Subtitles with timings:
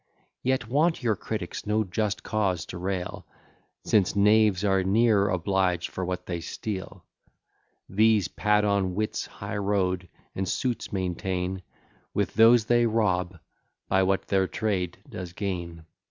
[0.41, 3.27] Yet want your critics no just cause to rail,
[3.85, 7.05] Since knaves are ne'er obliged for what they steal.
[7.87, 11.61] These pad on wit's high road, and suits maintain
[12.15, 13.37] With those they rob,
[13.89, 15.85] by what their trade does gain.